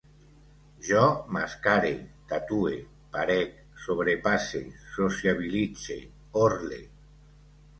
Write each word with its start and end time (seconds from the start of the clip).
Jo 0.85 1.01
mascare, 1.35 1.91
tatue, 2.31 2.73
parec, 3.17 3.53
sobrepasse, 3.83 4.63
sociabilitze, 4.97 5.99
orle 6.49 6.81